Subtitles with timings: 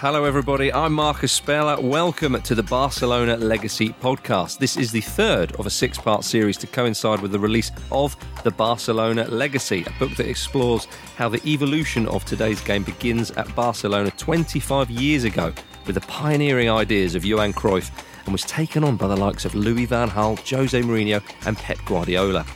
[0.00, 0.72] Hello, everybody.
[0.72, 1.78] I'm Marcus Speller.
[1.78, 4.56] Welcome to the Barcelona Legacy podcast.
[4.56, 8.16] This is the third of a six part series to coincide with the release of
[8.42, 10.86] The Barcelona Legacy, a book that explores
[11.18, 15.52] how the evolution of today's game begins at Barcelona 25 years ago
[15.84, 17.90] with the pioneering ideas of Johan Cruyff
[18.24, 21.76] and was taken on by the likes of Louis van Gaal, Jose Mourinho, and Pep
[21.84, 22.46] Guardiola.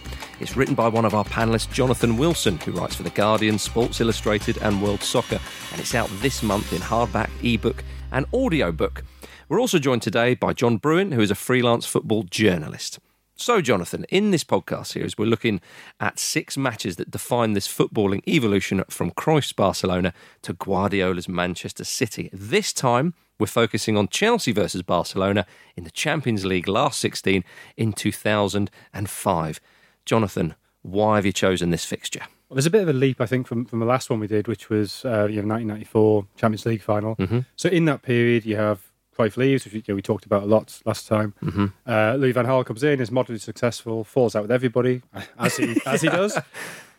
[0.41, 4.01] It's written by one of our panelists, Jonathan Wilson, who writes for The Guardian, Sports
[4.01, 5.39] Illustrated, and World Soccer,
[5.71, 9.05] and it's out this month in hardback, ebook, and audiobook.
[9.49, 12.99] We're also joined today by John Brewin, who is a freelance football journalist.
[13.37, 15.61] So, Jonathan, in this podcast series, we're looking
[16.01, 22.29] at six matches that define this footballing evolution from Cruyff's Barcelona to Guardiola's Manchester City.
[22.33, 27.45] This time, we're focusing on Chelsea versus Barcelona in the Champions League last 16
[27.77, 29.61] in 2005.
[30.05, 32.23] Jonathan, why have you chosen this fixture?
[32.49, 34.27] Well, there's a bit of a leap, I think, from, from the last one we
[34.27, 37.17] did, which was uh, you know 1994 Champions League final.
[37.17, 37.41] Mm-hmm.
[37.57, 40.47] So in that period, you have Cruyff leaves, which you know, we talked about a
[40.47, 41.35] lot last time.
[41.43, 41.67] Mm-hmm.
[41.87, 45.03] Uh, Louis van Gaal comes in, is moderately successful, falls out with everybody
[45.39, 46.39] as he as he does.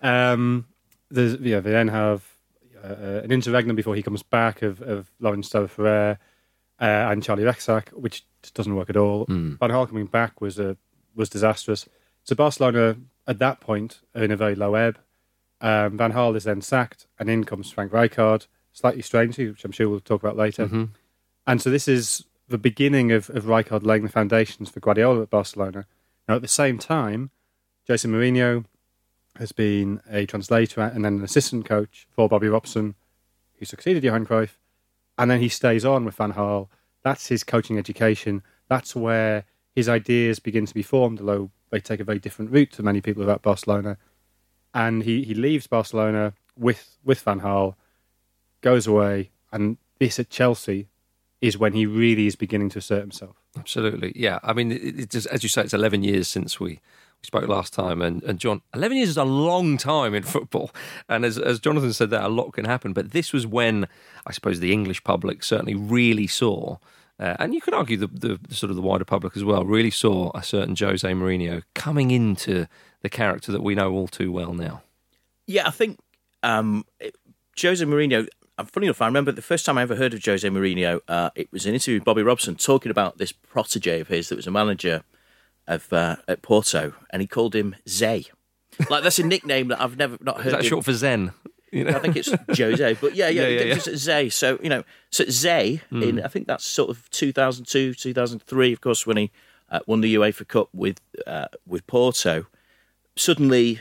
[0.02, 0.66] Um,
[1.12, 2.24] there's, yeah, they then have
[2.84, 6.18] uh, an interregnum before he comes back of, of Laurent Ferrer
[6.80, 9.26] uh, and Charlie Rexach, which just doesn't work at all.
[9.28, 9.60] Mm.
[9.60, 10.78] Van Gaal coming back was a
[11.16, 11.88] was disastrous.
[12.26, 14.98] So Barcelona at that point are in a very low ebb.
[15.62, 19.72] Um, Van Gaal is then sacked, and in comes Frank Rijkaard, slightly strangely, which I'm
[19.72, 20.66] sure we'll talk about later.
[20.66, 20.86] Mm-hmm.
[21.48, 25.30] And so this is the beginning of, of Rijkaard laying the foundations for Guardiola at
[25.30, 25.86] Barcelona.
[26.28, 27.30] Now, at the same time,
[27.88, 28.66] Jose Mourinho
[29.38, 32.96] has been a translator and then an assistant coach for Bobby Robson,
[33.60, 34.58] who succeeded Johan Cruyff,
[35.18, 36.70] and then he stays on with Van Gaal.
[37.04, 38.42] That's his coaching education.
[38.68, 39.46] That's where
[39.76, 43.02] his ideas begin to be formed, although they take a very different route to many
[43.02, 43.98] people about Barcelona.
[44.74, 47.76] And he, he leaves Barcelona with with Van Gaal,
[48.62, 50.88] goes away, and this at Chelsea
[51.42, 53.36] is when he really is beginning to assert himself.
[53.58, 54.40] Absolutely, yeah.
[54.42, 57.48] I mean, it, it just, as you say, it's 11 years since we, we spoke
[57.48, 60.72] last time, and, and John, 11 years is a long time in football,
[61.10, 62.94] and as as Jonathan said, that a lot can happen.
[62.94, 63.86] But this was when
[64.26, 66.78] I suppose the English public certainly really saw.
[67.20, 69.64] Uh, and you could argue the, the, the sort of the wider public as well
[69.66, 72.68] really saw a certain Jose Mourinho coming into
[73.02, 74.82] the character that we know all too well now.
[75.48, 76.00] Yeah, I think
[76.44, 77.16] um, it-
[77.62, 78.28] Jose Mourinho.
[78.58, 81.00] uh, Funny enough, I remember the first time I ever heard of Jose Mourinho.
[81.08, 84.36] Uh, it was an interview with Bobby Robson talking about this protege of his that
[84.36, 85.04] was a manager
[85.68, 88.26] of uh, at Porto, and he called him Zay.
[88.90, 90.48] Like that's a nickname that I've never not heard.
[90.48, 91.32] Is that short for Zen?
[91.76, 91.92] You know?
[91.92, 94.30] I think it's Jose, but yeah, yeah, Yeah, yeah, just Zay.
[94.30, 99.06] So you know, so Zay in I think that's sort of 2002, 2003, of course,
[99.06, 99.32] when he
[99.70, 102.46] uh, won the UEFA Cup with uh, with Porto.
[103.18, 103.80] Suddenly,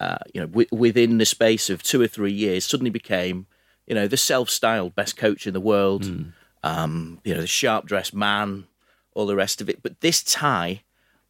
[0.00, 3.46] uh, you know, w- within the space of two or three years, suddenly became
[3.86, 6.04] you know the self-styled best coach in the world.
[6.62, 8.66] Um, you know, the sharp-dressed man,
[9.14, 9.82] all the rest of it.
[9.82, 10.82] But this tie,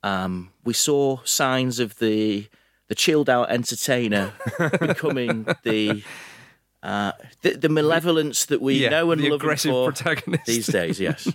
[0.04, 2.46] um, we saw signs of the
[2.94, 4.32] the chilled out entertainer
[4.80, 6.02] becoming the
[6.82, 7.12] uh,
[7.42, 10.46] the, the malevolence that we Yeah, know and the love aggressive for protagonist.
[10.46, 11.00] these days.
[11.00, 11.28] Yes,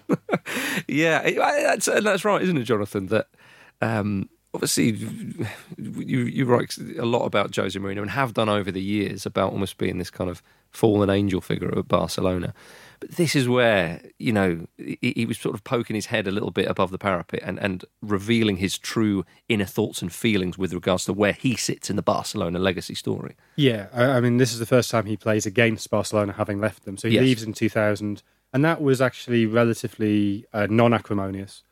[0.88, 3.08] yeah, that's that's right, isn't it, Jonathan?
[3.08, 3.28] That
[3.82, 4.92] um, obviously
[5.78, 9.52] you you write a lot about Jose Mourinho and have done over the years about
[9.52, 10.42] almost being this kind of
[10.72, 12.54] fallen angel figure at Barcelona.
[13.00, 16.32] But this is where you know he, he was sort of poking his head a
[16.32, 20.74] little bit above the parapet and, and revealing his true inner thoughts and feelings with
[20.74, 23.36] regards to where he sits in the Barcelona legacy story.
[23.56, 26.84] Yeah, I, I mean, this is the first time he plays against Barcelona, having left
[26.86, 26.98] them.
[26.98, 27.22] So he Yes.
[27.24, 28.22] leaves in 2000,
[28.54, 31.64] and that was actually relatively uh, non-acrimonious.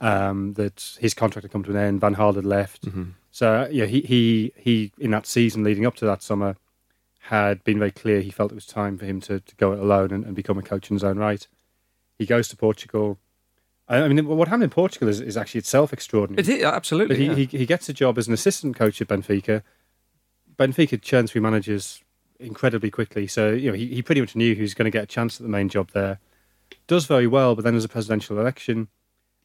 [0.00, 2.00] Um, that his contract had come to an end.
[2.00, 2.84] Van Gaal had left.
[3.30, 6.56] So yeah, he he he in that season leading up to that summer
[7.28, 8.20] had been very clear.
[8.20, 10.58] He felt it was time for him to, to go it alone and, and become
[10.58, 11.46] a coach in his own right.
[12.18, 13.18] He goes to Portugal.
[13.88, 16.40] I mean, what happened in Portugal is, is actually itself extraordinary.
[16.40, 17.16] It is, absolutely.
[17.16, 17.34] He, yeah.
[17.34, 19.62] he, he gets a job as an assistant coach at Benfica.
[20.56, 22.02] Benfica churns through managers
[22.38, 23.26] incredibly quickly.
[23.26, 25.40] So, you know, he, he pretty much knew he was going to get a chance
[25.40, 26.18] at the main job there.
[26.86, 28.88] Does very well, but then there's a presidential election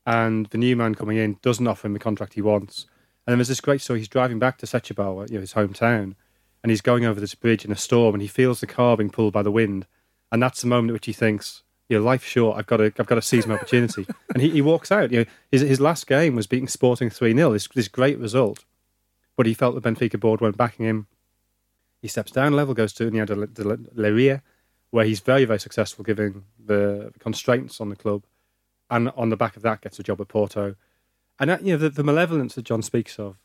[0.06, 2.88] and the new man coming in doesn't offer him the contract he wants.
[3.26, 4.00] And then there's this great story.
[4.00, 6.16] He's driving back to Setúbal, you know, his hometown,
[6.64, 9.10] and he's going over this bridge in a storm, and he feels the car being
[9.10, 9.86] pulled by the wind,
[10.32, 12.58] and that's the moment at which he thinks, "You know, life's short.
[12.58, 15.12] I've got to, I've got to seize my opportunity." and he, he walks out.
[15.12, 18.66] You know, his his last game was beating Sporting three 0 This this great result,
[19.38, 21.08] but he felt the Benfica board weren't backing him.
[22.02, 24.42] He steps down level, goes to União de, de Leiria,
[24.92, 28.24] where he's very very successful, given the constraints on the club,
[28.90, 30.76] and on the back of that gets a job at Porto.
[31.42, 33.38] And that, you know the, the malevolence that John speaks of,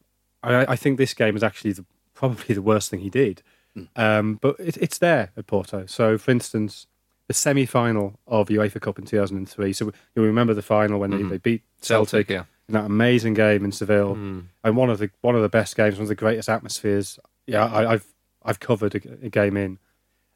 [0.43, 1.85] I, I think this game is actually the,
[2.15, 3.43] probably the worst thing he did.
[3.75, 3.85] Hmm.
[3.97, 5.87] Um, but it, it's there at Porto.
[5.87, 6.87] So, for instance,
[7.27, 9.73] the semi-final of UEFA Cup in 2003.
[9.73, 11.29] So you remember the final when they, hmm.
[11.29, 12.45] they beat Celtic, Celtic, yeah.
[12.69, 14.41] in that amazing game in Seville, hmm.
[14.63, 17.19] and one of the one of the best games, one of the greatest atmospheres.
[17.47, 18.07] Yeah, I, I've
[18.43, 19.79] I've covered a, a game in,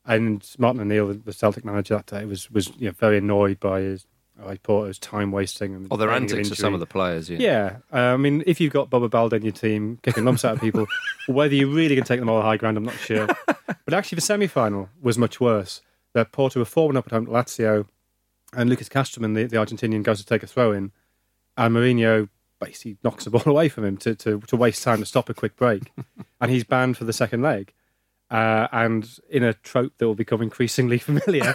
[0.05, 3.81] and Martin O'Neill, the Celtic manager that day, was was you know, very annoyed by
[3.81, 4.07] his
[4.38, 7.29] by Porto's time wasting and Or their complaining of antics of some of the players.
[7.29, 7.38] Yeah.
[7.38, 10.55] Yeah, uh, I mean, if you've got Bobo Balde in your team kicking lumps out
[10.55, 10.87] of people,
[11.26, 13.26] whether you're really can take them all high ground, I'm not sure.
[13.46, 15.82] but actually, the semi-final was much worse.
[16.14, 17.87] That Porto were four-one up at home to Lazio,
[18.55, 20.93] and Lucas Castromán, the, the Argentinian, goes to take a throw in,
[21.56, 22.29] and Mourinho
[22.61, 25.35] basically knocks the ball away from him to, to, to waste time to stop a
[25.35, 25.93] quick break,
[26.40, 27.73] and he's banned for the second leg.
[28.31, 31.55] Uh, and in a trope that will become increasingly familiar,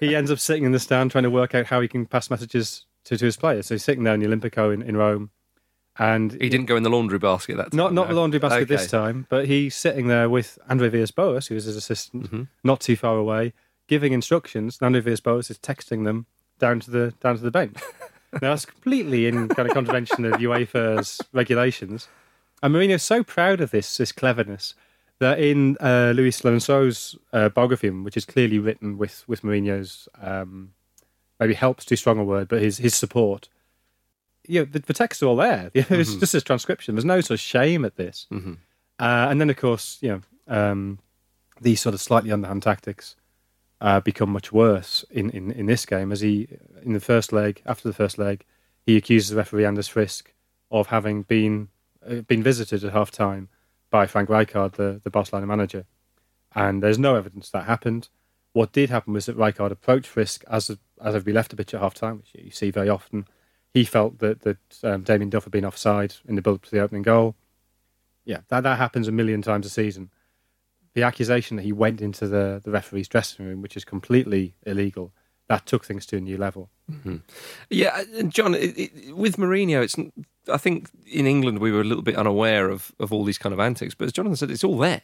[0.00, 2.28] he ends up sitting in the stand trying to work out how he can pass
[2.30, 3.66] messages to, to his players.
[3.66, 5.30] So he's sitting there in the Olimpico in, in Rome,
[5.98, 7.76] and He didn't go in the laundry basket that time.
[7.76, 8.14] not not no.
[8.14, 8.64] the laundry basket Okay.
[8.76, 12.42] this time, but he's sitting there with Andre Villas-Boas, who is his assistant, Mm-hmm.
[12.64, 13.52] not too far away,
[13.88, 14.78] giving instructions.
[14.80, 16.26] And Andre Villas-Boas is texting them
[16.58, 17.76] down to the down to the bench.
[18.34, 22.08] now that's completely in kind of contravention of UEFA's regulations.
[22.62, 24.74] And Mourinho's so proud of this this cleverness
[25.22, 30.72] that in uh, Luís Lourenço's uh, biography, which is clearly written with with Mourinho's um,
[31.40, 33.48] maybe helps too strong a word, but his his support.
[34.46, 35.70] You know, the, the texts are all there.
[35.74, 36.94] It's just a transcription.
[36.94, 38.26] There's no sort of shame at this.
[38.98, 40.98] Uh, and then, of course, you know, um,
[41.60, 43.14] these sort of slightly underhand tactics
[43.80, 46.10] uh, become much worse in, in, in this game.
[46.10, 46.48] As he,
[46.82, 48.44] in the first leg, after the first leg,
[48.84, 50.34] he accuses the referee Anders Frisk
[50.72, 51.68] of having been
[52.04, 53.48] uh, been visited at half time
[53.92, 55.84] by Frank Rijkaard, the, the Barcelona manager.
[56.54, 58.08] And there's no evidence that happened.
[58.54, 61.74] What did happen was that Rijkaard approached Frisk as as if we left a pitch
[61.74, 63.26] at half time, which you see very often.
[63.72, 66.70] He felt that that um, Damien Duff had been offside in the build up to
[66.70, 67.36] the opening goal.
[68.24, 70.10] Yeah, that that happens a million times a season.
[70.94, 75.14] The accusation that he went into the, the referee's dressing room, which is completely illegal,
[75.48, 76.68] that took things to a new level.
[77.70, 79.96] Yeah, and John, it, it, with Mourinho, it's.
[80.48, 83.52] I think in England we were a little bit unaware of, of all these kind
[83.52, 85.02] of antics, but as Jonathan said, it's all there.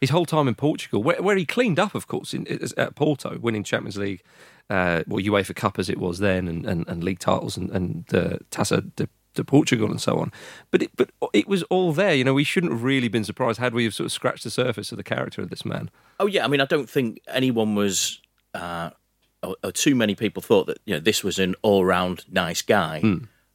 [0.00, 2.46] His whole time in Portugal, where, where he cleaned up, of course, in,
[2.76, 4.22] at Porto, winning Champions League,
[4.70, 8.14] uh, well, UEFA Cup as it was then, and, and, and league titles, and, and
[8.14, 10.30] uh, Taça de, de Portugal, and so on.
[10.70, 12.14] But it, but it was all there.
[12.14, 14.50] You know, we shouldn't have really been surprised had we have sort of scratched the
[14.50, 15.90] surface of the character of this man.
[16.20, 18.20] Oh yeah, I mean, I don't think anyone was,
[18.54, 18.90] uh,
[19.42, 23.00] or, or too many people thought that you know this was an all-round nice guy.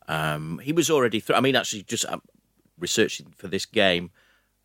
[0.07, 1.21] Um, he was already.
[1.21, 2.21] Th- I mean, actually, just um,
[2.77, 4.11] researching for this game.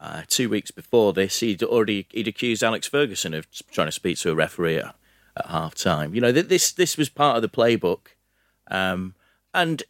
[0.00, 4.16] Uh, two weeks before this, he'd already he'd accused Alex Ferguson of trying to speak
[4.18, 4.94] to a referee at,
[5.36, 6.14] at half time.
[6.14, 8.08] You know, th- this this was part of the playbook,
[8.70, 9.16] um,
[9.52, 9.82] and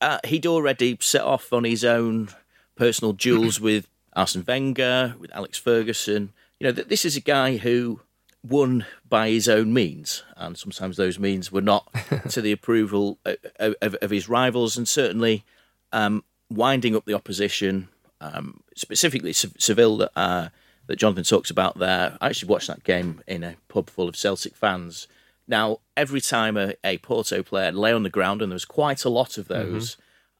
[0.00, 2.28] uh, he'd already set off on his own
[2.76, 6.32] personal duels with Arsene Wenger, with Alex Ferguson.
[6.60, 8.00] You know, th- this is a guy who
[8.48, 11.88] won by his own means, and sometimes those means were not
[12.30, 15.44] to the approval of, of, of his rivals, and certainly
[15.92, 17.88] um, winding up the opposition,
[18.20, 20.48] um, specifically Seville that uh,
[20.86, 22.16] that Jonathan talks about there.
[22.20, 25.06] I actually watched that game in a pub full of Celtic fans.
[25.46, 29.04] Now, every time a, a Porto player lay on the ground, and there was quite
[29.04, 29.96] a lot of those,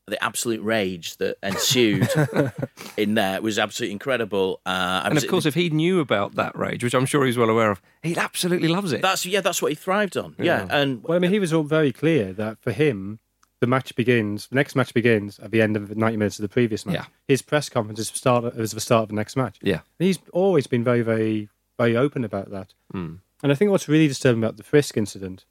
[0.09, 2.09] the absolute rage that ensued
[2.97, 4.61] in there was absolutely incredible.
[4.67, 7.39] Uh, And was- of course, if he knew about that rage, which I'm sure he's
[7.39, 9.03] well aware of, he absolutely loves it.
[9.03, 10.35] that's yeah, that's what he thrived on.
[10.39, 13.19] Yeah, and Well, I mean, he was all very clear that for him,
[13.61, 16.49] the match begins, the next match begins at the end of 90 minutes of the
[16.49, 16.95] previous match.
[16.95, 17.05] Yeah.
[17.27, 19.59] His press conference is the start, is the start of the next match.
[19.63, 19.81] Yeah.
[19.99, 22.75] And he's always been very, very, very open about that.
[22.93, 23.15] Hmm.
[23.43, 25.45] And I think what's really disturbing about the Frisk incident,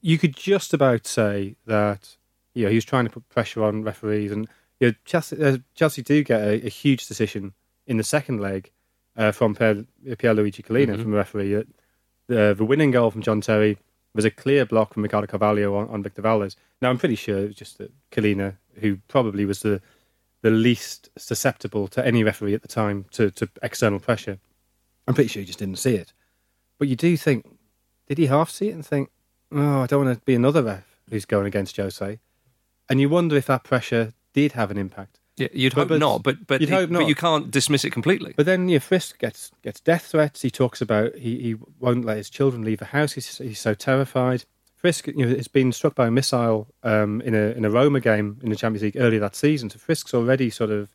[0.00, 2.16] you could just about say that
[2.56, 4.48] you know, he was trying to put pressure on referees, and
[4.80, 7.52] you know, Chelsea, uh, Chelsea do get a, a huge decision
[7.86, 8.70] in the second leg
[9.16, 11.54] uh, from Pier, Pierluigi Collina from the referee.
[11.54, 11.62] Uh,
[12.28, 13.76] the, the winning goal from John Terry
[14.14, 16.56] was a clear block from Ricardo Carvalho on, on Victor Valdés.
[16.80, 19.82] Now, I'm pretty sure it was just that Collina, who probably was the
[20.42, 24.38] the least susceptible to any referee at the time to, to external pressure,
[25.06, 26.12] I'm pretty sure he just didn't see it.
[26.78, 27.58] But you do think,
[28.06, 29.10] did he half see it and think,
[29.50, 32.20] oh, I don't want to be another ref who's going against Jose?
[32.88, 35.18] And you wonder if that pressure did have an impact.
[35.36, 37.08] Yeah, you'd But- hope but- not, but but you'd he- hope but not.
[37.08, 38.32] you can't dismiss it completely.
[38.36, 40.42] But then know, Frisk gets gets death threats.
[40.42, 43.12] He talks about he, he won't let his children leave the house.
[43.12, 44.44] He's, he's so terrified.
[44.76, 48.00] Frisk, you know, has been struck by a missile um, in a in a Roma
[48.00, 49.68] game in the Champions League earlier that season.
[49.68, 50.88] So Frisk's already sort of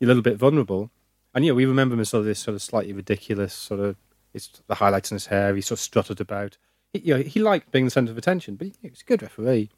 [0.00, 0.90] a little bit vulnerable.
[1.34, 3.96] And yeah, we remember him as sort of this sort of slightly ridiculous sort of
[4.34, 5.54] it's the highlights in his hair.
[5.54, 6.56] He sort of strutted about.
[6.92, 9.22] He, you know, he liked being the centre of attention, but he, was a good
[9.22, 9.70] referee.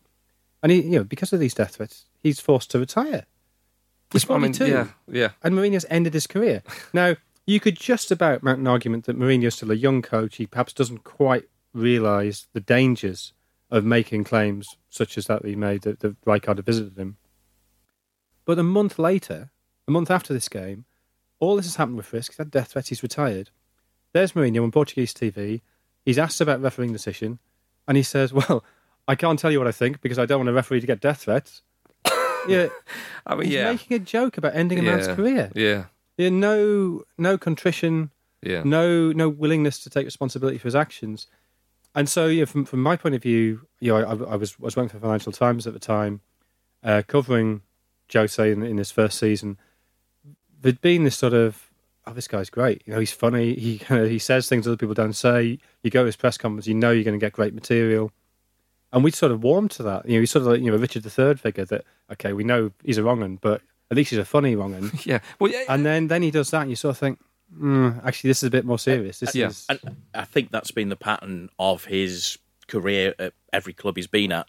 [0.65, 3.27] And he, you know, because of these death threats, he's forced to retire.
[4.11, 5.29] He's I mean, 42 yeah, yeah.
[5.43, 6.63] and Mourinho's ended his career.
[6.95, 7.17] Now,
[7.47, 10.37] you could just about mount an argument that Mourinho's still a young coach.
[10.37, 11.45] He perhaps doesn't quite
[11.75, 13.35] realise the dangers
[13.71, 17.19] of making claims such as that he made that, that Rijkaard had visited him.
[18.47, 19.51] But a month later,
[19.87, 20.87] a month after this game,
[21.41, 22.33] all this has happened with Frisk.
[22.33, 22.89] He's had death threats.
[22.89, 23.51] He's retired.
[24.15, 25.61] There's Mourinho on Portuguese TV.
[26.07, 27.39] He's asked about refereeing decision,
[27.87, 28.65] and he says, "Well,
[29.07, 31.01] I can't tell you what I think because I don't want a referee to get
[31.01, 31.63] death threats."
[32.49, 32.69] yeah,
[33.27, 35.51] I mean, he's yeah, making a joke about ending a man's career.
[35.55, 35.85] Yeah,
[36.17, 38.11] Yeah, no, no contrition,
[38.43, 38.63] yeah.
[38.65, 41.27] no, no willingness to take responsibility for his actions.
[41.95, 44.65] And so, yeah, from from my point of view, you know, I, I was I
[44.65, 46.21] was working for Financial Times at the time,
[46.83, 47.63] uh, covering
[48.13, 49.59] Jose in, in his first season.
[50.61, 51.71] There'd been this sort of,
[52.07, 52.83] oh, this guy's great.
[52.87, 53.55] You know, he's funny.
[53.55, 55.59] He he says things other people don't say.
[55.83, 58.11] You go to his press conference, you know you're going to get great material.
[58.95, 60.07] And we sort of warmed to that.
[60.07, 62.45] You know, he's sort of like, you know, a Richard III figure that, okay, we
[62.45, 63.61] know he's a wrong un, but
[63.91, 64.91] at least he's a funny wrong un.
[65.05, 65.19] yeah.
[65.39, 67.19] Well, yeah, And then, then he does that, and you sort of think,
[67.55, 69.19] mm, actually, this is a bit more serious.
[69.21, 69.49] This Yeah.
[69.49, 69.81] is And
[70.15, 74.47] I think that's been the pattern of his career at every club he's been at.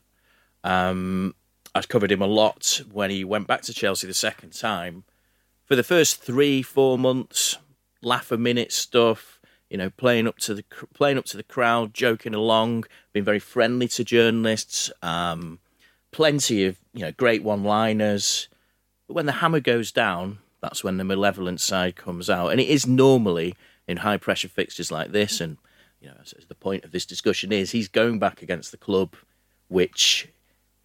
[0.64, 1.36] Um,
[1.74, 5.04] I covered him a lot when he went back to Chelsea the second time.
[5.66, 7.58] For the first three, four months,
[8.02, 9.35] laugh a minute stuff,
[9.70, 13.40] you know, playing up to the playing up to the crowd, joking along, being very
[13.40, 14.92] friendly to journalists.
[15.02, 15.60] Um,
[16.12, 18.48] plenty of you know great one-liners.
[19.08, 22.70] But when the hammer goes down, that's when the malevolent side comes out, and it
[22.70, 23.56] is normally
[23.88, 25.42] in high-pressure fixtures like this.
[25.42, 25.58] And
[26.00, 26.16] you know,
[26.48, 29.16] the point of this discussion is, he's going back against the club,
[29.68, 30.30] which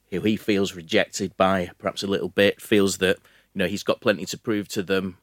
[0.09, 3.19] he feels rejected by perhaps a little bit, feels that
[3.55, 5.19] you know he's got plenty to prove to them.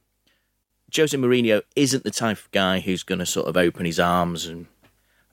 [0.96, 4.46] Jose Mourinho isn't the type of guy who's going to sort of open his arms
[4.46, 4.68] and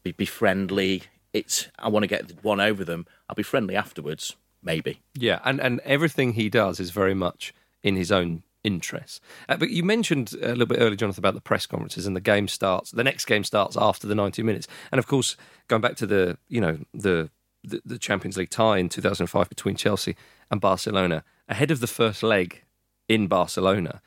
[0.02, 1.04] be, be friendly.
[1.32, 3.06] It's I want to get one over them.
[3.28, 5.00] I'll be friendly afterwards, maybe.
[5.14, 9.20] Yeah, and, and everything he does is very much in his own interests.
[9.48, 12.20] Uh, but you mentioned a little bit earlier, Jonathan, about the press conferences and the
[12.20, 12.90] game starts.
[12.90, 15.36] The next game starts after the 90 minutes, and of course,
[15.68, 17.30] going back to the you know the
[17.62, 20.16] the, the Champions League tie in 2005 between Chelsea
[20.50, 22.62] and Barcelona, ahead of the first leg
[23.08, 24.02] in Barcelona,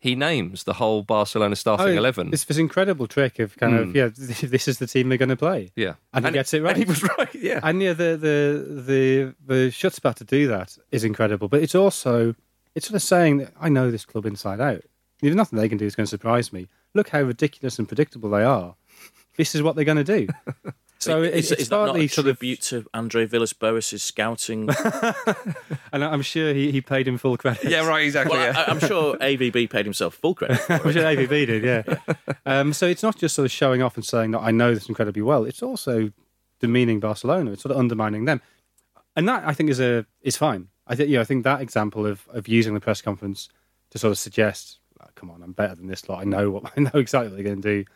[0.00, 2.30] he names the whole Barcelona starting Oh, eleven.
[2.32, 3.96] It's this incredible trick of kind of, hmm.
[3.96, 5.70] yeah, this is the team they're going to play.
[5.76, 6.74] yeah, And he gets it right.
[6.74, 7.34] And he was right.
[7.34, 11.48] Yeah, And yeah, the the the the chutzpah to do that is incredible.
[11.48, 12.34] But it's also
[12.74, 14.82] it's sort of saying that I know this club inside out.
[15.20, 16.66] There's nothing they can do is going to surprise me.
[16.94, 18.74] Look how ridiculous and predictable they are.
[19.36, 20.28] This is what they're going to do.
[21.00, 24.02] So is, it's, is it's that not partly a sort of, tribute to Andre Villas-Boas'
[24.02, 24.68] scouting?
[25.92, 27.64] and I'm sure he, he paid him full credit.
[27.70, 28.36] yeah, right, exactly.
[28.36, 28.64] well, yeah.
[28.66, 30.58] I, I'm sure AVB paid himself full credit.
[30.58, 32.14] For I'm sure AVB did, yeah.
[32.46, 34.88] Um, so it's not just sort of showing off and saying that I know this
[34.88, 35.44] incredibly well.
[35.44, 36.10] It's also
[36.58, 37.52] demeaning Barcelona.
[37.52, 38.40] It's sort of undermining them,
[39.14, 40.68] and that I think is a is fine.
[40.86, 43.48] I think yeah, I think that example of of using the press conference
[43.90, 46.20] to sort of suggest, "Oh, come on, I'm better than this lot.
[46.20, 47.90] I know what I know exactly what they're going to do.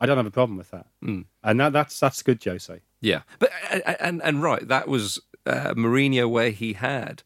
[0.00, 1.24] I don't have a problem with that, mm.
[1.42, 2.80] and that that's that's good, Jose.
[3.00, 3.50] Yeah, but
[4.00, 7.22] and and right, that was uh, Mourinho where he had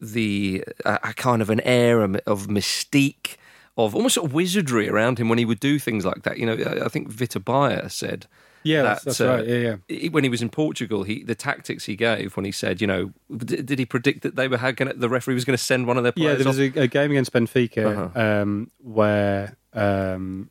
[0.00, 3.36] the uh, a kind of an air of mystique,
[3.76, 6.38] of almost sort of wizardry around him when he would do things like that.
[6.38, 8.26] You know, I think Vítor Baía said.
[8.66, 9.46] Yeah, that, that's, that's uh, right.
[9.46, 9.76] Yeah, yeah.
[9.88, 12.86] he- When he was in Portugal, he the tactics he gave when he said, you
[12.86, 15.86] know, did, did he predict that they were to, the referee was going to send
[15.86, 16.38] one of their players?
[16.38, 18.18] Yeah, there was a, a game against Benfica Uh-huh.
[18.42, 20.48] um, where um,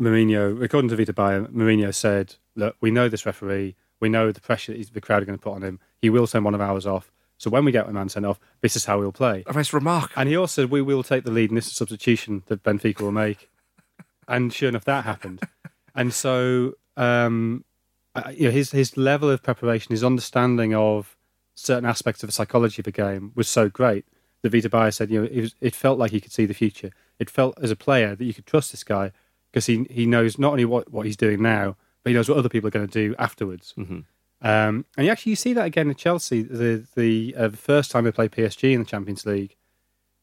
[0.00, 3.76] Mourinho, according to Vítor Baía, Mourinho said, "Look, we know this referee.
[4.00, 5.80] We know the pressure that the crowd are going to put on him.
[6.00, 7.10] He will send one of ours off.
[7.38, 9.72] So when we get a man sent off, this is how we'll play." Oh, That's
[9.72, 10.20] remarkable.
[10.20, 12.62] And he also said, "We will take the lead, and this is a substitution that
[12.62, 13.50] Benfica will make."
[14.28, 15.40] and sure enough, that happened.
[15.94, 17.64] and so, um,
[18.32, 21.16] you know, his his level of preparation, his understanding of
[21.54, 24.04] certain aspects of the psychology of the game was so great
[24.42, 26.54] that Vítor Baía said, you know, it, was, it felt like he could see the
[26.54, 26.90] future.
[27.18, 29.10] It felt as a player that you could trust this guy
[29.56, 32.36] because he he knows not only what, what he's doing now, but he knows what
[32.36, 33.72] other people are going to do afterwards.
[34.42, 37.90] Um, and you actually you see that again at Chelsea the the, uh, the first
[37.90, 39.56] time they played PSG in the Champions League,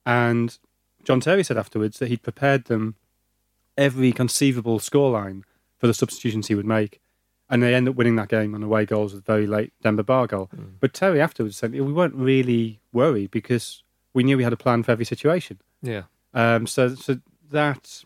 [0.05, 0.55] and
[1.03, 2.93] John Terry said afterwards that he'd prepared them
[3.75, 5.41] every conceivable scoreline
[5.79, 6.99] for the substitutions he would make.
[7.49, 10.27] and they end up winning that game on away goals with very late Demba Ba
[10.27, 10.49] goal.
[10.79, 14.83] But Terry afterwards said we weren't really worried because we knew we had a plan
[14.83, 15.57] for every situation.
[15.81, 16.03] Yeah.
[16.35, 17.17] Um, so, so
[17.51, 18.03] that,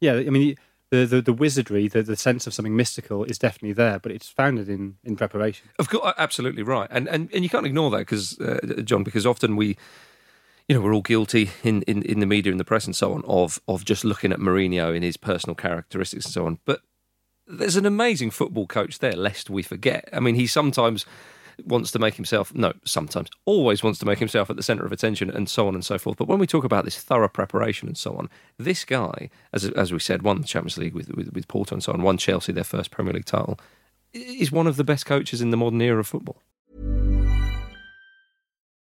[0.00, 0.56] yeah, I mean,
[0.90, 4.28] the, the, the wizardry, the, the sense of something mystical is definitely there, but it's
[4.28, 5.68] founded in, in preparation.
[5.78, 9.26] Of course, absolutely right, and and, and you can't ignore that because uh, John, because
[9.26, 9.76] often we,
[10.68, 13.12] you know, we're all guilty in, in, in the media and the press and so
[13.12, 16.58] on of of just looking at Mourinho and his personal characteristics and so on.
[16.64, 16.80] But
[17.46, 20.08] there's an amazing football coach there, lest we forget.
[20.12, 21.06] I mean, he sometimes
[21.64, 24.92] wants to make himself no, sometimes always wants to make himself at the centre of
[24.92, 26.16] attention and so on and so forth.
[26.16, 29.92] But when we talk about this thorough preparation and so on, this guy, as as
[29.92, 32.52] we said, won the Champions League with with, with Porto and so on, won Chelsea
[32.52, 33.58] their first Premier League title,
[34.12, 36.42] is one of the best coaches in the modern era of football.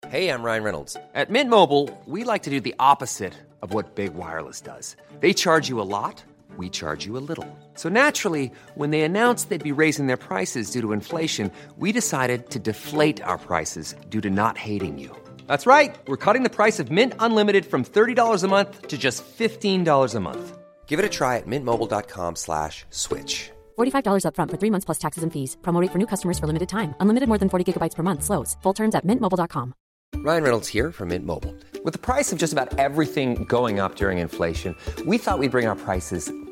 [0.10, 0.96] Hey, I'm Ryan Reynolds.
[1.14, 4.96] At Mint Mobile, we like to do the opposite of what Big Wireless does.
[5.20, 6.24] They charge you a lot,
[6.58, 7.46] we charge you a little.
[7.74, 12.50] So naturally, when they announced they'd be raising their prices due to inflation, we decided
[12.52, 15.12] to deflate our prices due to not hating you.
[15.48, 15.94] That's right.
[16.08, 20.20] We're cutting the price of Mint Unlimited from $30 a month to just $15 a
[20.22, 20.58] month.
[20.88, 23.52] Give it a try at mintmobile.com slash switch.
[23.78, 25.58] $45 upfront for three months plus taxes and fees.
[25.62, 26.96] Promo rate for new customers for limited time.
[27.02, 28.24] Unlimited more than 40 gigabytes per month.
[28.24, 28.56] Slows.
[28.64, 29.74] Full terms at mintmobile.com.
[30.16, 31.54] Ryan Reynolds here from Mint Mobile.
[31.84, 35.68] With the price of just about everything going up during inflation, we thought we'd bring
[35.68, 36.32] our prices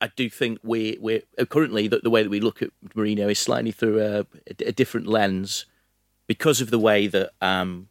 [0.00, 3.30] I do think we we're uh, currently the, the way that we look at Mourinho
[3.30, 4.26] is slightly through a,
[4.60, 5.66] a different lens
[6.26, 7.88] because of the way that um,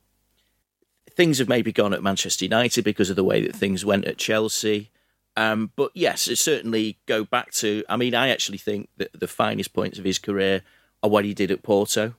[1.12, 4.18] things have maybe gone at Manchester United because of the way that things went at
[4.18, 4.92] Chelsea.
[5.38, 7.84] Um, but yes, it certainly go back to.
[7.90, 10.62] I mean, I actually think that the finest points of his career
[11.04, 12.14] are what he did at Porto.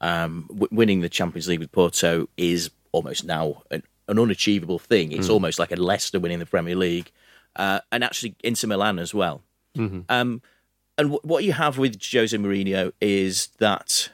[0.00, 5.12] Um, w- winning the Champions League with Porto is almost now an, an unachievable thing.
[5.12, 7.10] It's almost like a Leicester winning the Premier League,
[7.58, 9.42] uh, and actually Inter Milan as well.
[10.08, 10.42] Um,
[10.96, 14.10] and w- what you have with Jose Mourinho is that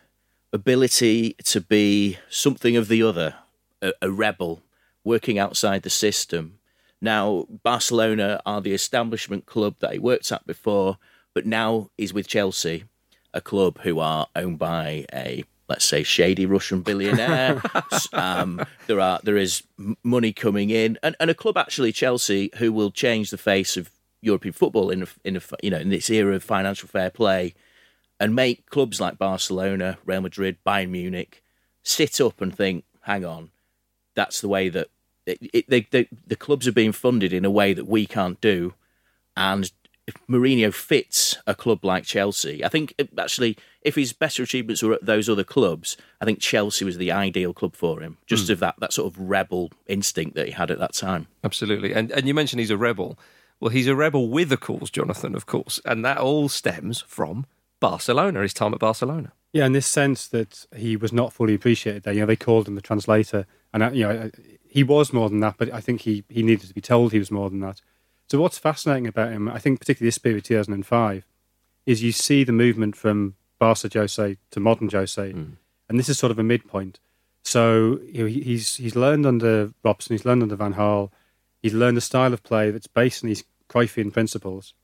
[0.52, 3.36] ability to be something of the other,
[3.80, 4.62] a, a rebel,
[5.04, 6.58] working outside the system.
[7.00, 10.98] Now, Barcelona are the establishment club that he worked at before,
[11.34, 12.84] but now he's with Chelsea,
[13.32, 17.62] a club who are owned by a let's say shady Russian billionaire.
[18.12, 19.62] Um, there are there is
[20.02, 23.90] money coming in, and, and a club actually Chelsea who will change the face of
[24.20, 27.54] European football in a, in a, you know in this era of financial fair play,
[28.20, 31.42] and make clubs like Barcelona, Real Madrid, Bayern Munich
[31.82, 33.50] sit up and think, hang on,
[34.14, 34.88] that's the way that
[35.26, 38.40] it, it, they, they, the clubs are being funded in a way that we can't
[38.40, 38.74] do,
[39.36, 39.70] and
[40.06, 44.82] if Mourinho fits a club like Chelsea, I think uh, actually if his better achievements
[44.82, 48.50] were at those other clubs, I think Chelsea was the ideal club for him, just
[48.50, 51.28] of that that sort of rebel instinct that he had at that time.
[51.42, 51.92] Absolutely.
[51.94, 53.18] And and you mentioned he's a rebel.
[53.60, 55.80] Well, he's a rebel with a cause, Jonathan, of course.
[55.84, 57.46] And that all stems from
[57.80, 59.32] Barcelona, his time at Barcelona.
[59.52, 62.12] Yeah, in this sense that he was not fully appreciated there.
[62.12, 64.28] You know, they called him the translator, and uh, you know, uh,
[64.68, 65.54] he was more than that.
[65.56, 67.80] But I think he he needed to be told he was more than that.
[68.30, 71.24] So what's fascinating about him, I think, particularly this period, two thousand and five,
[71.86, 75.52] is you see the movement from Barca Jose to modern Jose, hmm.
[75.88, 76.98] and this is sort of a midpoint.
[77.42, 81.10] So you know, he's he's learned under Robson, he's learned under Van Gaal,
[81.62, 84.74] he's learned a style of play that's based on these Cruyffian principles.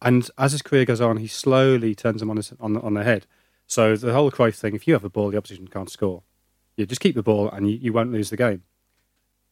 [0.00, 3.04] And as his career goes on, he slowly turns them on his, on, on their
[3.04, 3.26] head.
[3.66, 6.22] So the whole Cruyff thing: if you have a ball, the opposition can't score.
[6.76, 8.62] You just keep the ball, and you, you won't lose the game.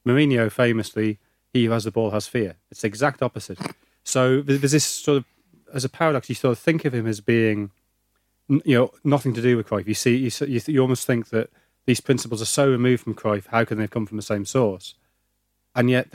[0.07, 1.19] Mourinho famously,
[1.53, 2.57] he who has the ball has fear.
[2.71, 3.59] It's the exact opposite.
[4.05, 5.25] So there's this sort of,
[5.73, 7.71] as a paradox, you sort of think of him as being,
[8.49, 9.87] you know, nothing to do with Cruyff.
[9.87, 11.51] You see, you, you, you almost think that
[11.87, 13.47] these principles are so removed from Cruyff.
[13.47, 14.95] How can they come from the same source?
[15.75, 16.09] And yet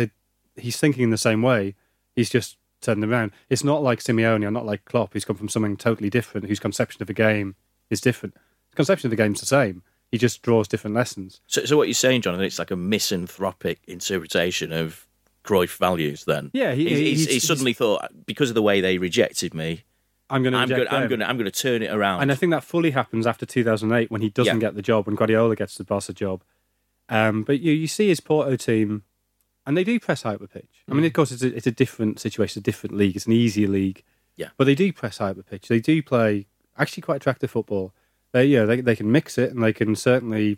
[0.55, 1.75] he's thinking in the same way.
[2.15, 3.31] He's just turned around.
[3.49, 6.59] It's not like Simeone or not like Klopp, who's come from something totally different, whose
[6.59, 7.55] conception of the game
[7.89, 8.35] is different.
[8.71, 9.83] The conception of the game's the same.
[10.11, 11.41] He just draws different lessons.
[11.47, 15.04] So, so what you're saying, Jonathan, it's like a misanthropic interpretation of
[15.45, 16.25] Cruyff values.
[16.25, 19.53] Then, Yeah, he- He's- he's- he's- he suddenly thought because of the way they rejected
[19.53, 19.83] me,
[20.29, 22.21] I'm going to I'm going, I'm going, to, I'm going to turn it around.
[22.23, 24.59] And I think that fully happens after 2008 when he doesn't Yeah.
[24.67, 26.43] get the job, when Guardiola gets the Barca job.
[27.09, 29.03] Um, but you, you see his Porto team,
[29.67, 30.83] and they do press high up the pitch.
[30.89, 33.15] I mean, of course, it's a, it's a different situation, a different league.
[33.15, 34.03] It's an easier league.
[34.35, 34.49] Yeah.
[34.57, 35.67] But they do press high up the pitch.
[35.67, 37.93] They do play actually quite attractive football.
[38.33, 40.57] they yeah they they can mix it and they can certainly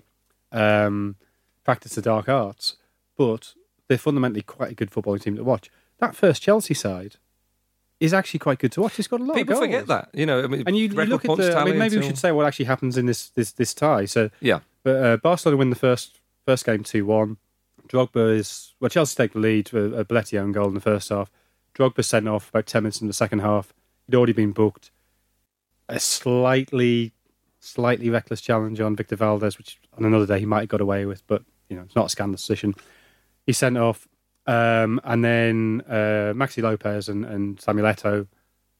[0.52, 1.16] um,
[1.64, 2.78] practice the dark arts,
[3.18, 3.54] but
[3.88, 5.70] they're fundamentally quite a good footballing team to watch.
[6.00, 7.16] That first Chelsea side
[8.00, 9.00] is actually quite good to watch.
[9.00, 9.66] It's got a lot People of goals.
[9.68, 10.44] forget that, you know.
[10.44, 11.58] I mean, And you, you look at the.
[11.58, 14.06] I mean, maybe we should say what actually happens in this this this tie.
[14.06, 17.38] So, Yeah, but uh, Barcelona win the first first game two one.
[17.88, 18.90] Drogba is well.
[18.90, 21.32] Chelsea take the lead with a Belletti own goal in the first half.
[21.74, 23.74] Drogba sent off about ten minutes in the second half.
[24.06, 24.92] He'd already been booked.
[25.90, 27.14] A slightly
[27.60, 31.06] slightly reckless challenge on Victor Valdés, which on another day he might have got away
[31.06, 32.76] with, but you know it's not a scandalous decision.
[33.48, 34.08] He sent off,
[34.46, 38.28] um, and then uh, Maxi Lopez and, and Samuel Eto'o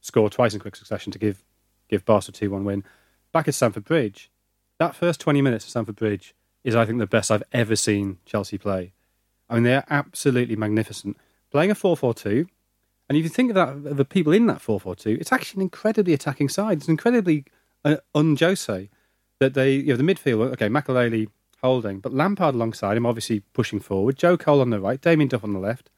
[0.02, 1.44] scored twice in quick succession to give
[1.90, 2.84] give Barca a two one win.
[3.32, 4.30] Back at Stamford Bridge,
[4.78, 8.18] that first twenty minutes at Stamford Bridge is, I think, the best I've ever seen
[8.26, 8.92] Chelsea play.
[9.50, 11.18] I mean, they're absolutely magnificent.
[11.50, 12.46] Playing a 4 4 2,
[13.08, 15.32] and if you think of that, of the people in that 4 4 2, it's
[15.32, 16.80] actually an incredibly attacking side.
[16.80, 17.46] It's incredibly
[17.86, 18.90] uh, un Jose
[19.40, 21.30] that they, you know, the midfield, okay, Makelele
[21.62, 25.44] holding, but Lampard alongside him, obviously pushing forward, Joe Cole on the right, Damien Duff
[25.44, 25.90] on the left,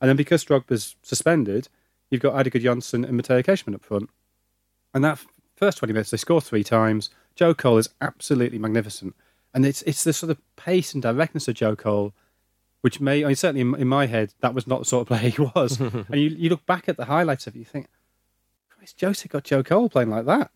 [0.00, 1.68] and then because Drogba's suspended,
[2.10, 4.10] you've got Eidur Gudjohnsen and Mateja Kežman up front.
[4.94, 5.24] And that
[5.56, 7.10] first 20 minutes, they score three times.
[7.34, 9.14] Joe Cole is absolutely magnificent.
[9.54, 12.14] And it's it's the sort of pace and directness of Joe Cole,
[12.82, 15.08] which may, I mean, certainly in, in my head, that was not the sort of
[15.08, 15.80] player he was.
[15.80, 17.88] and you, you look back at the highlights of it, you think,
[18.78, 20.52] Christ, Jose got Joe Cole playing like that.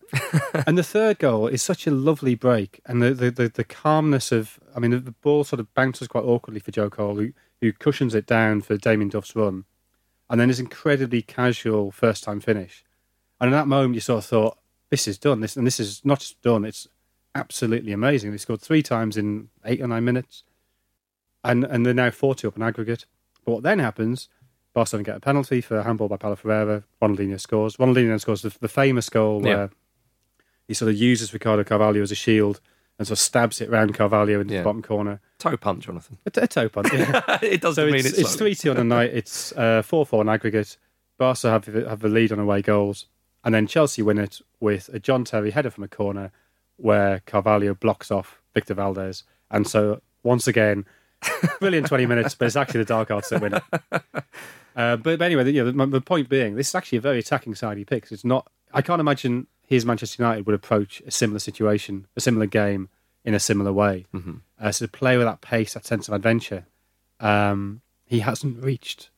[0.65, 2.79] and the third goal is such a lovely break.
[2.85, 6.07] And the, the, the, the calmness of, I mean, the, the ball sort of bounces
[6.07, 9.65] quite awkwardly for Joe Cole, who, who cushions it down for Damien Duff's run.
[10.29, 12.85] And then his incredibly casual first time finish.
[13.41, 14.57] And in that moment, you sort of thought,
[14.89, 15.41] this is done.
[15.41, 16.87] This and this is not just done; it's
[17.33, 18.29] absolutely amazing.
[18.29, 20.43] They scored three times in eight or nine minutes,
[21.43, 23.07] and and they're now forty up in aggregate.
[23.43, 24.29] But what then happens?
[24.73, 26.83] Barcelona get a penalty for a handball by Paulo Ferreira.
[27.01, 27.77] Ronaldinho scores.
[27.77, 29.55] Ronaldinho then scores the, the famous goal Yeah.
[29.55, 29.69] where
[30.67, 32.59] he sort of uses Ricardo Carvalho as a shield
[32.97, 34.61] and sort of stabs it round Carvalho into Yeah.
[34.61, 35.19] the bottom corner.
[35.39, 36.17] toe punch, Jonathan.
[36.25, 36.91] A, a toe punch.
[36.93, 37.39] yeah.
[37.41, 39.11] it doesn't so mean it's, it's, it's three two on the night.
[39.13, 40.77] It's uh, four four in aggregate.
[41.17, 43.05] Barca have have the lead on away goals,
[43.43, 46.31] and then Chelsea win it with a John Terry header from a corner
[46.77, 50.85] where Carvalho blocks off Victor Valdés, and so once again,
[51.59, 52.35] brilliant twenty minutes.
[52.35, 53.63] But it's actually the Dark Arts that win it.
[54.75, 57.19] Uh, but, but anyway, you know, the, the point being, this is actually a very
[57.19, 58.11] attacking side he picks.
[58.11, 58.49] It's not.
[58.73, 62.89] I can't imagine his Manchester United would approach a similar situation, a similar game,
[63.23, 64.05] in a similar way.
[64.13, 64.37] Mm-hmm.
[64.59, 66.65] Uh, so to play with that pace, that sense of adventure,
[67.19, 69.09] um, he hasn't reached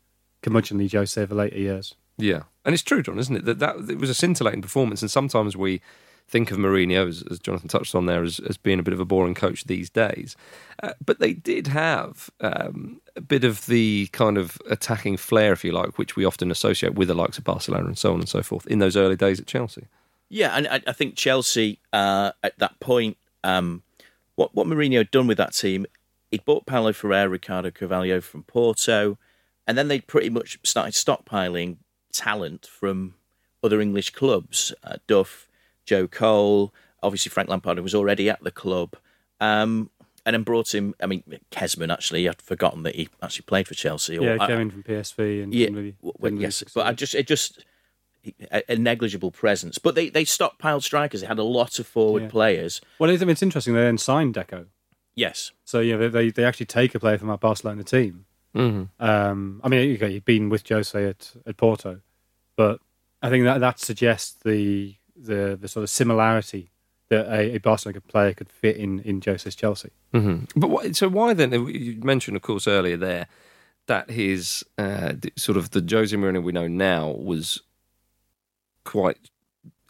[0.44, 1.96] curmudgeonly Jose over later years.
[2.18, 3.46] Yeah, and it's true, John, isn't it?
[3.46, 5.82] That that it was a scintillating performance, and sometimes we
[6.28, 9.00] think of Mourinho, as, as Jonathan touched on there, as, as being a bit of
[9.00, 10.36] a boring coach these days.
[10.82, 15.64] Uh, but they did have um, a bit of the kind of attacking flair, if
[15.64, 18.30] you like, which we often associate with the likes of Barcelona and so on and
[18.30, 19.88] so forth in those early days at Chelsea.
[20.30, 23.84] Yeah, and I, I think Chelsea uh, at that point, um,
[24.36, 25.86] what what Mourinho had done with that team,
[26.32, 29.18] he'd bought Paulo Ferreira, Ricardo Carvalho from Porto,
[29.68, 31.78] and then they'd pretty much started stockpiling
[32.12, 33.14] talent from
[33.64, 34.74] other English clubs.
[34.84, 35.45] Uh, Duff,
[35.86, 38.96] Joe Cole, obviously Frank Lampard was already at the club,
[39.40, 39.90] um,
[40.26, 40.96] and then brought him.
[41.02, 44.16] I mean, Kežman actually, I'd forgotten that he actually played for Chelsea.
[44.16, 46.74] Yeah, I- came in from PSV and yeah, really, w- didn't well, yes, succeed.
[46.80, 47.64] but I just it just
[48.52, 49.78] a, a negligible presence.
[49.78, 51.22] But they they stockpiled strikers.
[51.22, 52.30] They had a lot of forward Yeah.
[52.30, 52.82] players.
[53.00, 53.74] well, it's, it's interesting.
[53.76, 54.66] They then signed Deco,
[55.16, 58.26] Yes, so yeah, they they, they actually take a player from our Barcelona team.
[58.56, 59.04] Mm-hmm.
[59.06, 62.00] Um, I mean, okay, you've been with Jose at, at Porto,
[62.56, 62.80] but
[63.22, 66.72] I think that that suggests the the, the sort of similarity
[67.10, 69.92] that a, a Barcelona player could fit in in Jose's Chelsea.
[70.14, 70.60] Mm-hmm.
[70.60, 71.52] But so why then?
[71.52, 73.28] You mentioned, of course, earlier there
[73.88, 77.62] that his uh, sort of the Jose Mourinho we know now was
[78.84, 79.30] quite,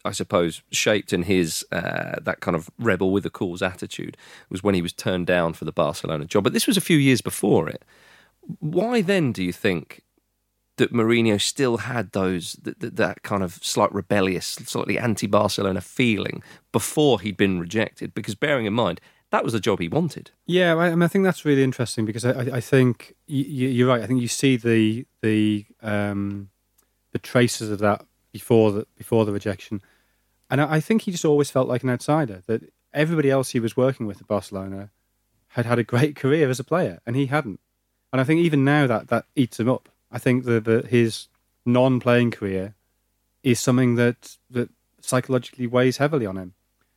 [0.03, 4.17] I suppose, shaped in his uh, that kind of rebel with a cause attitude
[4.49, 6.43] was when he was turned down for the Barcelona job.
[6.43, 7.83] But this was a few years before it.
[8.59, 10.01] Why then do you think
[10.77, 17.21] that Mourinho still had those that, that, kind of slight rebellious, slightly anti-Barcelona feeling before
[17.21, 18.13] he'd been rejected?
[18.13, 18.99] Because bearing in mind
[19.31, 20.31] that was the job he wanted.
[20.45, 23.88] Yeah, I, mean, I think that's really interesting because I, I, think y- y- you're
[23.88, 24.01] right.
[24.01, 26.49] I think you see the the um,
[27.11, 29.81] the traces of that before the before the rejection,
[30.49, 32.43] and I, I think he just always felt like an outsider.
[32.47, 34.91] That everybody else he was working with at Barcelona
[35.49, 37.59] had had a great career as a player, and he hadn't.
[38.13, 39.89] And I think even now that that eats him up.
[40.15, 41.28] I think that the, his
[41.65, 42.73] non-playing career
[43.43, 44.69] is something that that
[45.01, 46.54] psychologically weighs heavily on him.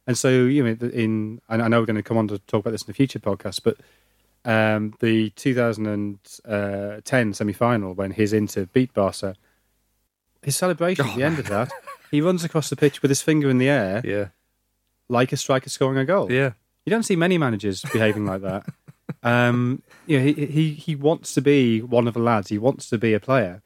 [0.07, 2.61] And so, you know, in and I know we're going to come on to talk
[2.61, 3.77] about this in a future podcast, but
[4.45, 9.35] um, the 2010 semi-final when his Inter beat Barca,
[10.43, 11.71] his celebration at the end of that,
[12.11, 14.29] he runs across the pitch with his finger in the air, Yeah.
[15.09, 16.31] like a striker scoring a goal.
[16.33, 16.53] Yeah.
[16.87, 18.65] You don't see many managers behaving like that.
[19.23, 22.49] Um, you know, he, he he wants to be one of the lads.
[22.49, 23.63] He wants to be a player,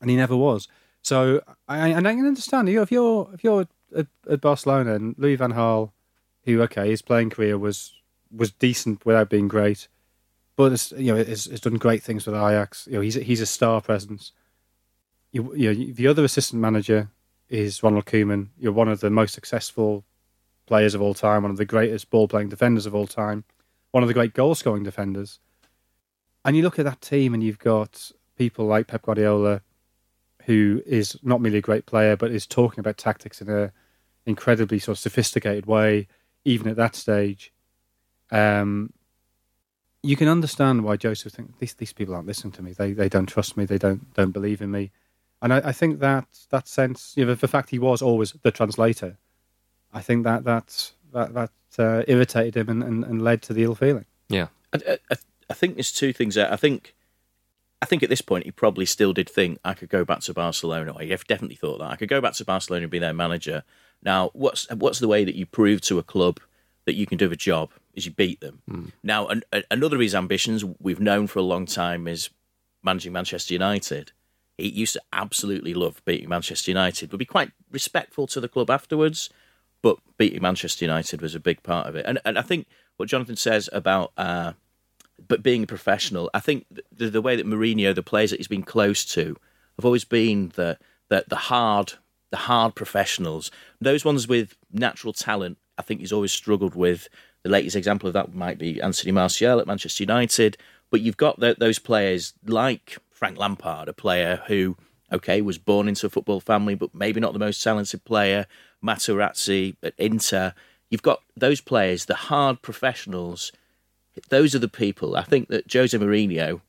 [0.00, 0.68] and he never was.
[1.02, 3.66] So, I, and I can understand you if you're if you're
[3.96, 5.92] at, Barcelona and Louis van Gaal,
[6.44, 7.92] who okay, his playing career was
[8.34, 9.88] was decent without being great,
[10.56, 12.86] but you know has, done great things with Ajax.
[12.86, 14.32] You know, he's he's a star presence.
[15.32, 17.10] You, you know, the other assistant manager
[17.48, 18.48] is Ronald Koeman.
[18.58, 20.04] You're one of the most successful
[20.66, 23.44] players of all time, one of the greatest ball playing defenders of all time,
[23.96, 25.40] one of the great goal scoring defenders.
[26.44, 29.62] And you look at that team and you've got people like Pep Guardiola,
[30.44, 33.72] who is not merely a great player, but is talking about tactics in a
[34.26, 36.08] incredibly sort of sophisticated way,
[36.44, 37.54] even at that stage.
[38.30, 38.92] Um,
[40.02, 42.74] you can understand why Joseph thinks these these people aren't listening to me.
[42.74, 43.64] They they don't trust me.
[43.64, 44.90] They don't don't believe in me.
[45.40, 48.50] And I, I think that that sense, you know, the fact he was always the
[48.50, 49.16] translator,
[49.90, 53.64] I think that that that that uh, irritated him and, and, and led to the
[53.64, 54.04] ill feeling.
[54.28, 54.48] Yeah.
[54.72, 55.16] I, I,
[55.50, 56.52] I think there's two things there.
[56.52, 56.94] I think,
[57.82, 60.34] I think at this point he probably still did think I could go back to
[60.34, 60.92] Barcelona.
[60.92, 63.62] Or he definitely thought that I could go back to Barcelona and be their manager.
[64.02, 66.40] Now, what's what's the way that you prove to a club
[66.84, 67.70] that you can do the job?
[67.94, 68.92] Is you beat them.
[69.02, 72.30] Now, an, a- another of his ambitions we've known for a long time is
[72.82, 74.12] managing Manchester United.
[74.58, 77.10] He used to absolutely love beating Manchester United.
[77.10, 79.30] Would be quite respectful to the club afterwards,
[79.86, 82.04] but beating Manchester United was a big part of it.
[82.08, 84.54] And and I think what Jonathan says about uh,
[85.28, 88.48] but being a professional, I think the, the way that Mourinho, the players that he's
[88.48, 89.36] been close to,
[89.76, 90.76] have always been the
[91.08, 91.92] the, the hard
[92.32, 93.52] the hard professionals.
[93.80, 97.08] Those ones with natural talent, I think he's always struggled with.
[97.44, 100.56] The latest example of that might be Anthony Martial at Manchester United.
[100.90, 104.76] But you've got tho- those players like Frank Lampard, a player who,
[105.12, 108.46] okay, was born into a football family, but maybe not the most talented player.
[108.86, 110.54] Materazzi at Inter.
[110.90, 113.52] You've got those players, the hard professionals.
[114.28, 116.60] Those are the people I think that Jose Mourinho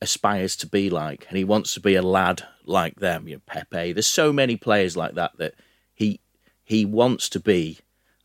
[0.00, 3.28] aspires to be like, and he wants to be a lad like them.
[3.28, 3.92] You know, Pepe.
[3.92, 5.54] There's so many players like that that
[5.94, 6.20] he
[6.64, 7.78] he wants to be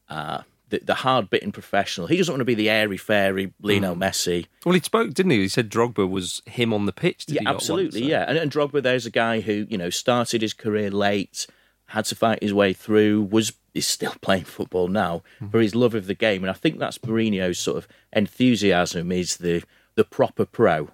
[0.09, 2.07] uh, the, the hard bitten professional.
[2.07, 4.47] He doesn't want to be the airy fairy Lionel Messi.
[4.65, 5.39] Well, he spoke, didn't he?
[5.39, 7.25] He said Drogba was him on the pitch.
[7.25, 8.01] Did Yeah, absolutely.
[8.01, 8.09] once?
[8.09, 11.47] Yeah, and, and Drogba, there's a guy who you know started his career late,
[11.87, 15.93] had to fight his way through, was is still playing football now for his love
[15.95, 19.63] of the game, and I think that's Mourinho's sort of enthusiasm is the
[19.95, 20.89] the proper pro.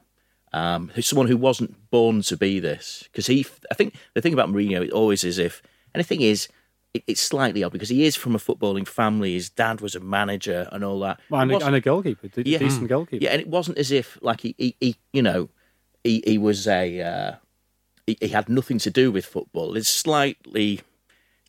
[0.54, 3.46] Um, someone who wasn't born to be this because he.
[3.72, 5.62] I think the thing about Mourinho it's always is if,
[5.94, 6.48] and the thing is,
[6.94, 9.34] it, it's slightly odd because he is from a footballing family.
[9.34, 11.20] His dad was a manager and all that.
[11.30, 12.60] Well, and, a, and a goalkeeper, a Yeah.
[12.60, 13.24] decent goalkeeper.
[13.24, 15.50] yeah, and it wasn't as if like he, he, he you know,
[16.04, 17.32] he, he was a uh,
[18.06, 19.76] he, he had nothing to do with football.
[19.76, 20.82] It's slightly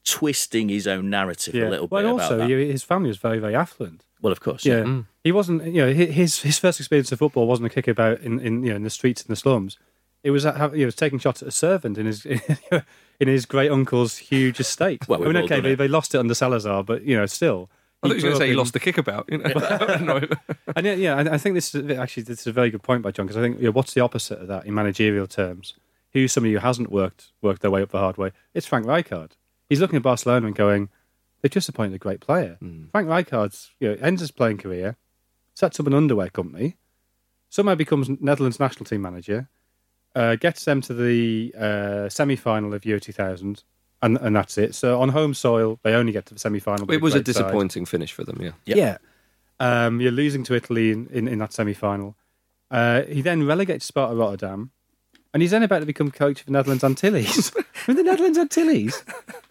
[0.05, 2.49] twisting his own narrative a little well, bit and about also that.
[2.49, 4.05] you his family was very, very affluent.
[4.21, 5.07] well, of course, Yeah, mm.
[5.23, 5.65] he wasn't.
[5.65, 8.77] You know, his his first experience of football wasn't a kickabout in, in you know
[8.77, 9.79] in the streets in the slums.
[10.23, 12.27] It was at, you know, taking shots at a servant in his
[13.21, 15.07] in his great uncle's huge estate.
[15.09, 15.77] Well, I mean, all okay, done they, it.
[15.77, 17.71] they lost it under Salazar, but you know, still.
[18.03, 19.31] I thought you were going to say he lost the kickabout.
[19.31, 19.49] You know?
[20.01, 20.21] no.
[20.77, 23.03] And yeah, yeah, I, I think this is actually this is a very good point
[23.03, 25.75] by John because I think you know, what's the opposite of that in managerial terms?
[26.15, 28.31] Who's somebody who hasn't worked worked their way up the hard way?
[28.55, 29.33] It's Frank Rijkaard.
[29.69, 30.89] He's looking at Barcelona and going,
[31.43, 32.57] they've just appointed a great player.
[32.93, 34.97] Frank Rijkaard's you know ends his playing career,
[35.55, 36.77] sets up an underwear company,
[37.49, 39.49] somehow becomes Netherlands national team manager,
[40.15, 43.65] uh, gets them to the uh, semi final of Euro 2000,
[44.03, 44.75] and and that's it.
[44.75, 46.91] So on home soil, they only get to the semi final.
[46.91, 48.53] It was a disappointing finish for them, yeah.
[48.65, 48.99] Yeah.
[49.59, 52.17] Um, you're losing to Italy in, in, in that semi final.
[52.71, 54.71] Uh, he then relegates Sparta Rotterdam,
[55.35, 57.53] and he's then about to become coach of the Netherlands Antilles.
[57.87, 59.03] when the Netherlands Antilles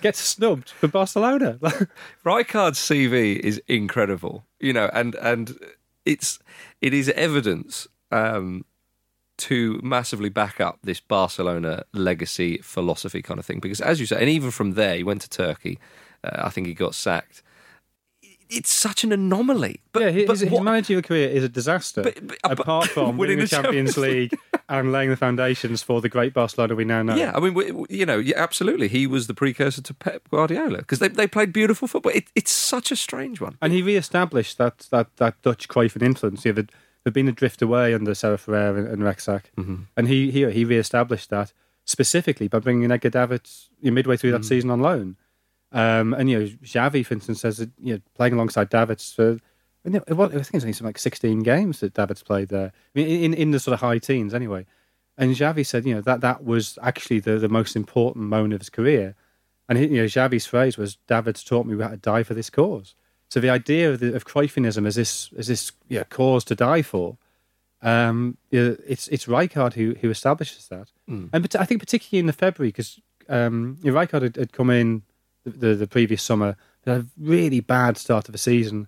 [0.01, 1.57] gets snubbed for Barcelona.
[2.25, 5.59] Rijkaard's CV is incredible, you know, and and
[6.05, 6.39] it's
[6.81, 8.63] it is evidence um,
[9.37, 13.59] to massively back up this Barcelona legacy philosophy kind of thing.
[13.59, 15.79] Because as you say, and even from there, he went to Turkey.
[16.23, 17.43] Uh, I think he got sacked.
[18.49, 19.81] It's such an anomaly.
[19.91, 22.03] But, yeah, his, but his what- managerial career is a disaster.
[22.03, 26.01] But- but- uh, apart from winning the Champions Champions League and laying the foundations for
[26.01, 27.15] the great Barcelona we now know.
[27.15, 28.87] Yeah, I mean, we, we- you know, yeah, absolutely.
[28.87, 32.11] He was the precursor to Pep Guardiola because they, they played beautiful football.
[32.13, 33.57] It, it's such a strange one.
[33.61, 36.45] And he re-established that that, that Dutch Cruyffian influence.
[36.45, 36.63] You know,
[37.03, 39.83] there'd been a drift away under Serra Ferrer and, and Rexach, mm-hmm.
[39.97, 41.53] and he he he re-established that
[41.85, 44.45] specifically by bringing Edgar Davids midway through that mm.
[44.45, 45.17] season on loan.
[45.73, 49.37] Um, and you know, Xavi, for instance, says that you know playing alongside Davids for.
[49.85, 52.47] and it- it was- I think it's only something like 16 games that Davids played
[52.47, 52.71] there.
[52.95, 54.65] I mean, in, in the sort of high teens, anyway.
[55.17, 58.61] And Xavi said, you know, that that was actually the, the most important moment of
[58.61, 59.15] his career.
[59.67, 62.95] And you know, Xavi's phrase was, "Davids taught me how to die for this cause."
[63.29, 66.81] So the idea of, the, of Cruyffianism as this as this yeah, cause to die
[66.81, 67.17] for,
[67.81, 70.91] um, it's it's Rijkaard who who establishes that,
[71.33, 75.03] and but I think particularly in the February because um, Rijkaard had, had come in
[75.45, 78.87] the, the, previous summer, They had a really bad start of the season.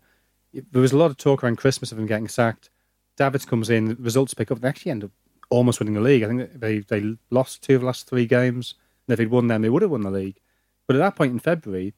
[0.53, 2.69] There was a lot of talk around Christmas of him getting sacked.
[3.17, 4.61] Davids comes in, results pick up.
[4.61, 5.11] They actually end up
[5.49, 6.23] almost winning the league.
[6.23, 8.75] I think they they lost two of the last three games.
[9.07, 10.39] And if they'd won them, they would have won the league.
[10.87, 11.93] But at that point in February,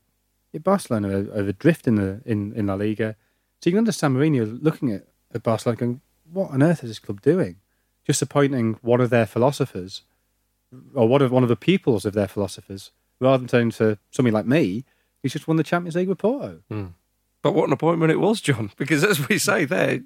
[0.63, 3.15] Barcelona are, are adrift in the in, in La Liga.
[3.61, 6.99] So you can understand Mourinho looking at, at Barcelona going, "What on earth is this
[6.99, 7.57] club doing?"
[8.05, 10.03] Just appointing one of their philosophers,
[10.93, 14.33] or one of one of the pupils of their philosophers, rather than turning to somebody
[14.33, 14.85] like me,
[15.21, 16.61] who's just won the Champions League with Porto.
[17.41, 18.71] But what an appointment it was, John!
[18.77, 19.99] Because as we say there,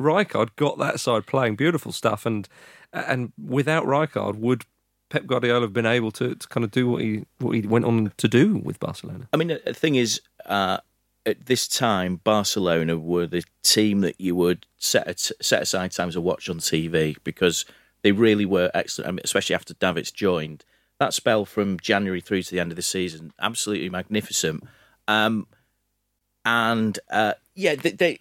[0.00, 2.48] Rijkaard got that side playing beautiful stuff, and
[2.92, 4.64] and without Rijkaard, would
[5.10, 7.84] Pep Guardiola have been able to, to kind of do what he what he went
[7.84, 9.28] on to do with Barcelona?
[9.32, 10.78] I mean, the thing is, uh,
[11.24, 16.20] at this time, Barcelona were the team that you would set set aside times to
[16.20, 17.64] watch on TV because
[18.02, 19.20] they really were excellent.
[19.22, 20.64] Especially after Davids joined,
[20.98, 24.64] that spell from January through to the end of the season, absolutely magnificent.
[25.08, 25.46] Um,
[26.44, 28.18] and uh, yeah, they, they.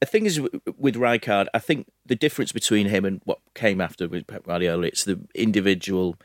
[0.00, 0.38] The thing is
[0.76, 4.86] with Rijkaard, I think the difference between him and what came after with Pep Guardiola,
[4.86, 6.16] it's the individual.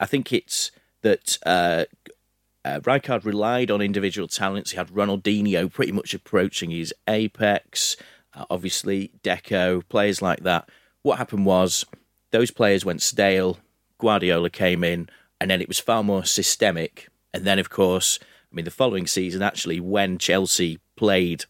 [0.00, 0.70] I think it's
[1.02, 1.84] that uh,
[2.64, 4.70] uh, Rijkaard relied on individual talents.
[4.70, 7.96] He had Ronaldinho pretty much approaching his apex.
[8.34, 10.68] Uh, obviously, Deco, players like that.
[11.02, 11.84] What happened was
[12.30, 13.58] those players went stale.
[13.98, 15.08] Guardiola came in,
[15.40, 17.08] and then it was far more systemic.
[17.32, 21.44] And then, of course, I mean, the following season, actually, when Chelsea played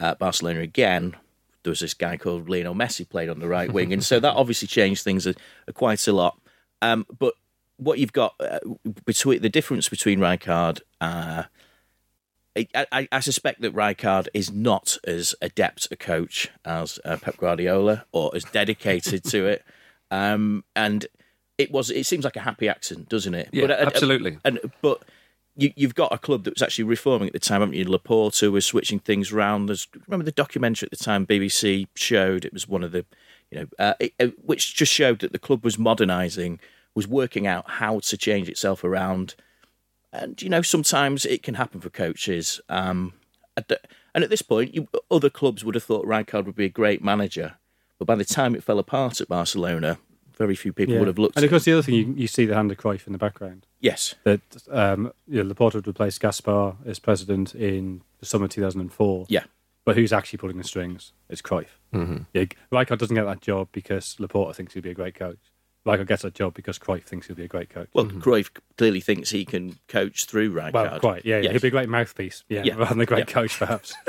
[0.00, 1.16] uh, Barcelona again,
[1.62, 4.34] there was this guy called Lionel Messi played on the right wing, and so that
[4.36, 5.34] obviously changed things a,
[5.66, 6.40] a quite a lot.
[6.80, 7.34] Um, but
[7.76, 8.58] what you've got uh,
[9.04, 11.44] between the difference between Rijkaard, uh,
[12.56, 17.36] I, I, I suspect that Rijkaard is not as adept a coach as uh, Pep
[17.36, 19.64] Guardiola or as dedicated to it,
[20.10, 21.06] um, and
[21.58, 21.90] it was.
[21.90, 23.48] It seems like a happy accident, doesn't it?
[23.52, 24.38] Yeah, uh, absolutely.
[24.44, 25.02] and but
[25.56, 27.84] you, you've got a club that was actually reforming at the time, haven't you?
[27.84, 29.66] Laporta was switching things around.
[29.66, 32.44] There's remember the documentary at the time BBC showed.
[32.44, 33.04] It was one of the,
[33.50, 36.60] you know, uh, it, uh, which just showed that the club was modernising,
[36.94, 39.34] was working out how to change itself around.
[40.12, 42.60] And you know, sometimes it can happen for coaches.
[42.68, 43.14] Um,
[43.56, 43.80] at the-
[44.14, 47.04] and at this point, you, other clubs would have thought Rijkaard would be a great
[47.04, 47.54] manager,
[47.98, 49.98] but by the time it fell apart at Barcelona,
[50.38, 51.36] very few people would have looked.
[51.36, 53.18] And of course, the other thing you, you see the hand of Cruyff in the
[53.18, 53.66] background.
[53.80, 59.26] yes, That um, you know, Laporta would replace Gaspart as president in the summer 2004.
[59.28, 59.44] yeah,
[59.84, 61.12] But who's actually pulling the strings?
[61.28, 61.78] It's Cruyff.
[61.92, 62.22] Mm-hmm.
[62.32, 65.38] Yeah, Rijkaard doesn't get that job because Laporta thinks he'd be a great coach.
[65.88, 67.88] Rijkaard gets that job because Cruyff thinks he'll be a great coach.
[67.92, 70.72] Well, Cruyff clearly thinks he can coach through Rijkaard.
[70.72, 71.38] Well, quite, yeah.
[71.38, 71.52] Yes.
[71.52, 72.74] He'll be a great mouthpiece, yeah, Yeah.
[72.74, 73.34] rather than a great Yeah.
[73.34, 73.94] coach, perhaps.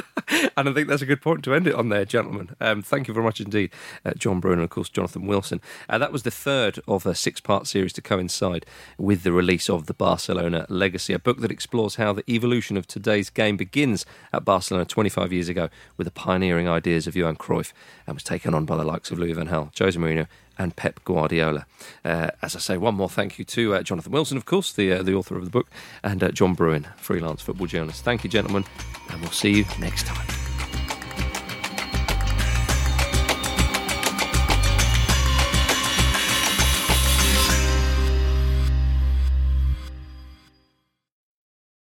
[0.56, 2.50] And I think that's a good point to end it on there, gentlemen.
[2.62, 3.72] Um, thank you very much indeed,
[4.06, 5.60] uh, John Brewin and, of course, Jonathan Wilson.
[5.88, 8.66] Uh, that was the third of a six part series to coincide
[8.98, 12.86] with the release of The Barcelona Legacy, a book that explores how the evolution of
[12.86, 17.72] today's game begins at Barcelona 25 years ago with the pioneering ideas of Johan Cruyff
[18.06, 20.28] and was taken on by the likes of Louis Van Gaal, Jose Mourinho,
[20.60, 21.66] and Pep Guardiola.
[22.06, 24.92] Uh, as I say, one more thank you to uh, Jonathan Wilson, of course, the
[24.92, 25.70] uh, the author of the book,
[26.04, 28.04] and uh, John Brewin, freelance football journalist.
[28.04, 28.66] Thank you, gentlemen,
[29.10, 30.49] and we'll see you next time.